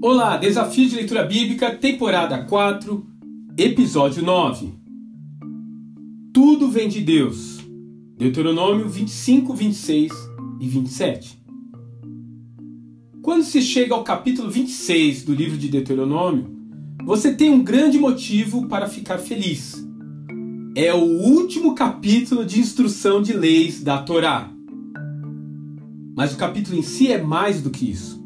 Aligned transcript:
Olá, 0.00 0.36
Desafio 0.36 0.88
de 0.88 0.94
Leitura 0.94 1.24
Bíblica, 1.24 1.74
temporada 1.74 2.44
4, 2.44 3.04
episódio 3.56 4.22
9. 4.22 4.72
Tudo 6.32 6.68
vem 6.68 6.88
de 6.88 7.00
Deus. 7.00 7.58
Deuteronômio 8.16 8.88
25, 8.88 9.52
26 9.52 10.12
e 10.60 10.68
27. 10.68 11.42
Quando 13.22 13.42
se 13.42 13.60
chega 13.60 13.92
ao 13.92 14.04
capítulo 14.04 14.48
26 14.48 15.24
do 15.24 15.34
livro 15.34 15.58
de 15.58 15.68
Deuteronômio, 15.68 16.56
você 17.04 17.34
tem 17.34 17.50
um 17.50 17.64
grande 17.64 17.98
motivo 17.98 18.68
para 18.68 18.88
ficar 18.88 19.18
feliz. 19.18 19.84
É 20.76 20.94
o 20.94 21.02
último 21.02 21.74
capítulo 21.74 22.44
de 22.44 22.60
instrução 22.60 23.20
de 23.20 23.32
leis 23.32 23.82
da 23.82 23.98
Torá. 23.98 24.57
Mas 26.18 26.34
o 26.34 26.36
capítulo 26.36 26.76
em 26.76 26.82
si 26.82 27.12
é 27.12 27.22
mais 27.22 27.62
do 27.62 27.70
que 27.70 27.88
isso. 27.88 28.20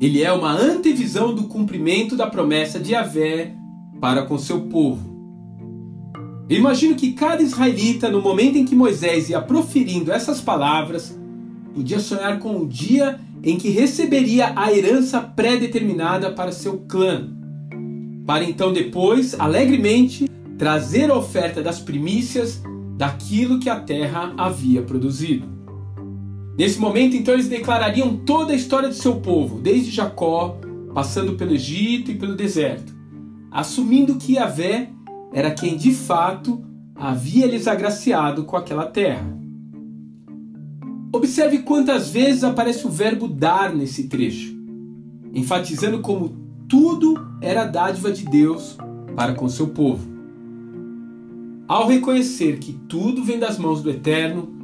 Ele 0.00 0.22
é 0.22 0.32
uma 0.32 0.52
antevisão 0.52 1.34
do 1.34 1.48
cumprimento 1.48 2.14
da 2.14 2.28
promessa 2.28 2.78
de 2.78 2.92
Yahvé 2.92 3.56
para 4.00 4.22
com 4.22 4.38
seu 4.38 4.60
povo. 4.68 5.18
Eu 6.48 6.56
imagino 6.56 6.94
que 6.94 7.14
cada 7.14 7.42
israelita, 7.42 8.08
no 8.08 8.22
momento 8.22 8.56
em 8.56 8.64
que 8.64 8.76
Moisés 8.76 9.28
ia 9.28 9.42
proferindo 9.42 10.12
essas 10.12 10.40
palavras, 10.40 11.18
podia 11.74 11.98
sonhar 11.98 12.38
com 12.38 12.56
o 12.56 12.68
dia 12.68 13.18
em 13.42 13.58
que 13.58 13.68
receberia 13.68 14.52
a 14.54 14.72
herança 14.72 15.20
pré-determinada 15.20 16.30
para 16.30 16.52
seu 16.52 16.84
clã, 16.86 17.28
para 18.24 18.44
então 18.44 18.72
depois, 18.72 19.34
alegremente, 19.40 20.30
trazer 20.56 21.10
a 21.10 21.16
oferta 21.16 21.60
das 21.60 21.80
primícias 21.80 22.62
daquilo 22.96 23.58
que 23.58 23.68
a 23.68 23.80
terra 23.80 24.32
havia 24.38 24.82
produzido. 24.82 25.57
Nesse 26.58 26.80
momento, 26.80 27.14
então, 27.14 27.34
eles 27.34 27.48
declarariam 27.48 28.16
toda 28.16 28.52
a 28.52 28.56
história 28.56 28.88
de 28.88 28.96
seu 28.96 29.20
povo, 29.20 29.60
desde 29.60 29.92
Jacó, 29.92 30.58
passando 30.92 31.34
pelo 31.34 31.54
Egito 31.54 32.10
e 32.10 32.16
pelo 32.16 32.34
deserto, 32.34 32.92
assumindo 33.48 34.16
que 34.16 34.32
Yahvé 34.32 34.90
era 35.32 35.52
quem 35.52 35.76
de 35.76 35.94
fato 35.94 36.60
havia 36.96 37.46
lhes 37.46 37.68
agraciado 37.68 38.42
com 38.42 38.56
aquela 38.56 38.86
terra. 38.86 39.38
Observe 41.12 41.58
quantas 41.58 42.10
vezes 42.10 42.42
aparece 42.42 42.84
o 42.88 42.90
verbo 42.90 43.28
dar 43.28 43.72
nesse 43.72 44.08
trecho, 44.08 44.52
enfatizando 45.32 46.00
como 46.00 46.36
tudo 46.68 47.14
era 47.40 47.66
dádiva 47.66 48.10
de 48.10 48.24
Deus 48.24 48.76
para 49.14 49.32
com 49.32 49.48
seu 49.48 49.68
povo. 49.68 50.04
Ao 51.68 51.86
reconhecer 51.86 52.58
que 52.58 52.72
tudo 52.72 53.22
vem 53.22 53.38
das 53.38 53.58
mãos 53.58 53.80
do 53.80 53.90
Eterno, 53.90 54.57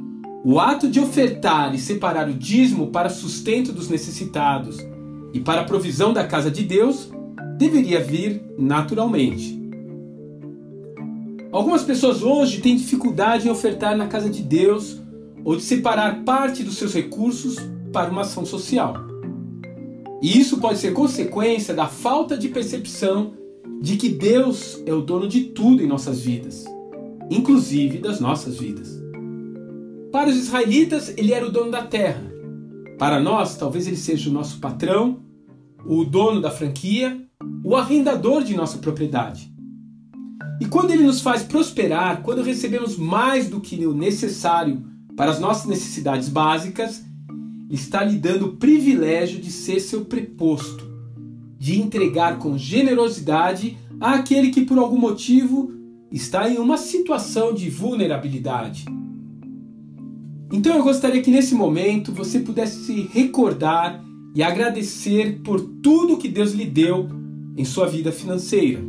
o 0.47 0.59
ato 0.59 0.87
de 0.87 0.99
ofertar 0.99 1.73
e 1.73 1.79
separar 1.79 2.29
o 2.29 2.33
dízimo 2.33 2.91
para 2.91 3.09
sustento 3.09 3.73
dos 3.73 3.89
necessitados 3.89 4.77
e 5.33 5.39
para 5.39 5.61
a 5.61 5.63
provisão 5.63 6.13
da 6.13 6.23
casa 6.23 6.51
de 6.51 6.61
Deus 6.61 7.09
deveria 7.57 7.99
vir 7.99 8.43
naturalmente. 8.55 9.59
Algumas 11.51 11.81
pessoas 11.81 12.21
hoje 12.21 12.61
têm 12.61 12.75
dificuldade 12.75 13.47
em 13.47 13.51
ofertar 13.51 13.97
na 13.97 14.05
casa 14.05 14.29
de 14.29 14.43
Deus 14.43 15.01
ou 15.43 15.55
de 15.55 15.63
separar 15.63 16.23
parte 16.23 16.61
dos 16.61 16.77
seus 16.77 16.93
recursos 16.93 17.57
para 17.91 18.11
uma 18.11 18.21
ação 18.21 18.45
social. 18.45 18.97
E 20.21 20.39
isso 20.39 20.59
pode 20.59 20.77
ser 20.77 20.93
consequência 20.93 21.73
da 21.73 21.87
falta 21.87 22.37
de 22.37 22.49
percepção 22.49 23.33
de 23.81 23.97
que 23.97 24.09
Deus 24.09 24.79
é 24.85 24.93
o 24.93 25.01
dono 25.01 25.27
de 25.27 25.45
tudo 25.45 25.81
em 25.81 25.87
nossas 25.87 26.21
vidas, 26.21 26.65
inclusive 27.31 27.97
das 27.97 28.19
nossas 28.19 28.59
vidas. 28.59 29.04
Para 30.15 30.29
os 30.29 30.37
israelitas, 30.37 31.13
ele 31.17 31.33
era 31.33 31.45
o 31.45 31.51
dono 31.51 31.69
da 31.71 31.83
terra. 31.83 32.23
Para 32.97 33.19
nós, 33.19 33.57
talvez 33.57 33.85
ele 33.85 33.97
seja 33.97 34.29
o 34.29 34.33
nosso 34.33 34.59
patrão, 34.59 35.19
o 35.85 36.05
dono 36.05 36.39
da 36.39 36.49
franquia, 36.49 37.21
o 37.65 37.75
arrendador 37.75 38.41
de 38.41 38.55
nossa 38.55 38.77
propriedade. 38.77 39.53
E 40.61 40.67
quando 40.67 40.91
ele 40.91 41.03
nos 41.03 41.19
faz 41.19 41.43
prosperar, 41.43 42.21
quando 42.21 42.43
recebemos 42.43 42.95
mais 42.95 43.49
do 43.49 43.59
que 43.59 43.85
o 43.85 43.93
necessário 43.93 44.85
para 45.17 45.31
as 45.31 45.37
nossas 45.41 45.65
necessidades 45.65 46.29
básicas, 46.29 47.03
está 47.69 48.01
lhe 48.01 48.17
dando 48.17 48.45
o 48.45 48.55
privilégio 48.55 49.41
de 49.41 49.51
ser 49.51 49.81
seu 49.81 50.05
preposto, 50.05 50.87
de 51.59 51.77
entregar 51.77 52.39
com 52.39 52.57
generosidade 52.57 53.77
àquele 53.99 54.49
que 54.49 54.63
por 54.63 54.77
algum 54.77 54.97
motivo 54.97 55.73
está 56.09 56.49
em 56.49 56.57
uma 56.57 56.77
situação 56.77 57.53
de 57.53 57.69
vulnerabilidade. 57.69 58.85
Então 60.51 60.75
eu 60.75 60.83
gostaria 60.83 61.21
que 61.21 61.31
nesse 61.31 61.55
momento 61.55 62.11
você 62.11 62.39
pudesse 62.39 62.85
se 62.85 63.09
recordar 63.11 64.03
e 64.33 64.43
agradecer 64.43 65.41
por 65.43 65.59
tudo 65.81 66.17
que 66.17 66.27
Deus 66.27 66.51
lhe 66.51 66.65
deu 66.65 67.09
em 67.57 67.65
sua 67.65 67.87
vida 67.87 68.11
financeira. 68.11 68.81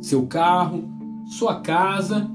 Seu 0.00 0.26
carro, 0.26 0.88
sua 1.26 1.60
casa, 1.60 2.30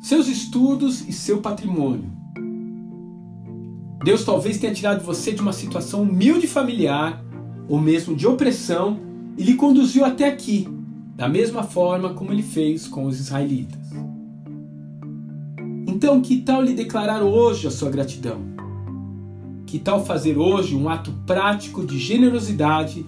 seus 0.00 0.28
estudos 0.28 1.06
e 1.08 1.12
seu 1.12 1.40
patrimônio. 1.40 2.12
Deus 4.04 4.24
talvez 4.24 4.58
tenha 4.58 4.72
tirado 4.72 5.02
você 5.02 5.32
de 5.32 5.40
uma 5.40 5.52
situação 5.52 6.02
humilde 6.02 6.46
familiar 6.46 7.24
ou 7.68 7.80
mesmo 7.80 8.14
de 8.14 8.26
opressão 8.26 9.00
e 9.36 9.42
lhe 9.42 9.54
conduziu 9.54 10.04
até 10.04 10.28
aqui, 10.28 10.68
da 11.16 11.28
mesma 11.28 11.62
forma 11.62 12.12
como 12.12 12.30
ele 12.30 12.42
fez 12.42 12.86
com 12.86 13.06
os 13.06 13.18
israelitas. 13.18 14.03
Então, 16.04 16.20
que 16.20 16.42
tal 16.42 16.60
lhe 16.60 16.74
declarar 16.74 17.22
hoje 17.22 17.66
a 17.66 17.70
sua 17.70 17.88
gratidão? 17.88 18.42
Que 19.64 19.78
tal 19.78 20.04
fazer 20.04 20.36
hoje 20.36 20.76
um 20.76 20.86
ato 20.86 21.10
prático 21.26 21.82
de 21.82 21.98
generosidade 21.98 23.06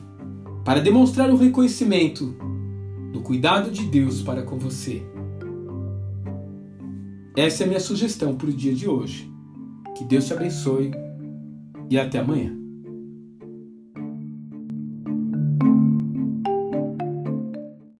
para 0.65 0.81
demonstrar 0.81 1.29
o 1.29 1.37
reconhecimento 1.37 2.35
do 3.13 3.21
cuidado 3.21 3.71
de 3.71 3.85
Deus 3.85 4.23
para 4.23 4.43
com 4.43 4.59
você? 4.59 5.03
Essa 7.37 7.65
é 7.65 7.67
a 7.67 7.69
minha 7.69 7.81
sugestão 7.81 8.35
para 8.35 8.49
o 8.49 8.53
dia 8.53 8.75
de 8.75 8.89
hoje. 8.89 9.31
Que 9.95 10.03
Deus 10.03 10.25
te 10.25 10.33
abençoe 10.33 10.91
e 11.91 11.99
até 11.99 12.21
amanhã. 12.21 12.66